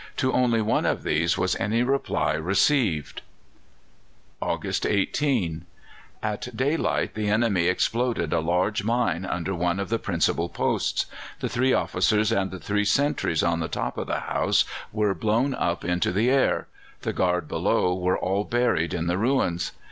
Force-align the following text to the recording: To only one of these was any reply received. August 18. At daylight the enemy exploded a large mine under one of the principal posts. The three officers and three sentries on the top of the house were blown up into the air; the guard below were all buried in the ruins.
To 0.17 0.33
only 0.33 0.63
one 0.63 0.87
of 0.87 1.03
these 1.03 1.37
was 1.37 1.55
any 1.57 1.83
reply 1.83 2.33
received. 2.33 3.21
August 4.41 4.83
18. 4.83 5.65
At 6.23 6.57
daylight 6.57 7.13
the 7.13 7.29
enemy 7.29 7.67
exploded 7.67 8.33
a 8.33 8.39
large 8.39 8.83
mine 8.83 9.25
under 9.27 9.53
one 9.53 9.79
of 9.79 9.89
the 9.89 9.99
principal 9.99 10.49
posts. 10.49 11.05
The 11.39 11.49
three 11.49 11.71
officers 11.73 12.31
and 12.31 12.63
three 12.63 12.83
sentries 12.83 13.43
on 13.43 13.59
the 13.59 13.67
top 13.67 13.95
of 13.99 14.07
the 14.07 14.21
house 14.21 14.65
were 14.91 15.13
blown 15.13 15.53
up 15.53 15.85
into 15.85 16.11
the 16.11 16.31
air; 16.31 16.67
the 17.03 17.13
guard 17.13 17.47
below 17.47 17.93
were 17.93 18.17
all 18.17 18.43
buried 18.43 18.95
in 18.95 19.05
the 19.05 19.19
ruins. 19.19 19.71